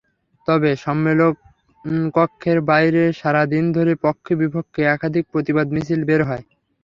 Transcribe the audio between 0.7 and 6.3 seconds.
সম্মেলনকক্ষের বাইরে সারা দিন ধরে পক্ষে-বিপক্ষে একাধিক প্রতিবাদ মিছিল বের